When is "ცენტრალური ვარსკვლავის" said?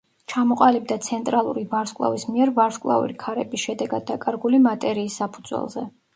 1.07-2.25